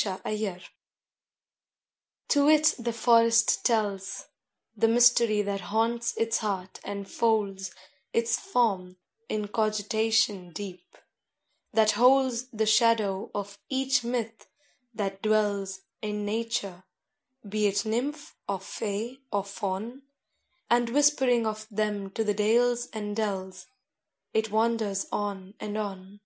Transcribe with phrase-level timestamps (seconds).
[0.00, 0.62] THE BROOK
[2.28, 4.28] To it the forest tells
[4.74, 7.74] The mystery that haunts its heart and folds
[8.14, 8.96] Its form
[9.28, 10.96] in cogitation deep,
[11.74, 14.46] that holds The shadow of each myth
[14.94, 16.84] that dwells In nature
[17.46, 20.00] be it Nymph or Fay or Faun
[20.70, 23.66] And whispering of them to the dales and dells,
[24.32, 26.20] It wanders on and on.